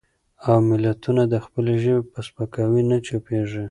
او 0.47 0.55
ملتونه 0.69 1.23
د 1.33 1.35
خپلې 1.45 1.73
ژبې 1.83 2.01
په 2.11 2.19
سپکاوي 2.27 2.81
نه 2.91 2.97
چوپېږي. 3.07 3.59